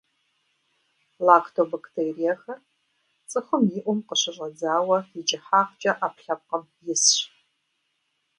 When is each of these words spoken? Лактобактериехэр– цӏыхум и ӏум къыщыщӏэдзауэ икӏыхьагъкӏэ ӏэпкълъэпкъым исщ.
Лактобактериехэр– 1.25 2.59
цӏыхум 3.29 3.63
и 3.77 3.79
ӏум 3.83 3.99
къыщыщӏэдзауэ 4.07 4.97
икӏыхьагъкӏэ 5.19 5.91
ӏэпкълъэпкъым 5.99 6.63
исщ. 6.93 7.15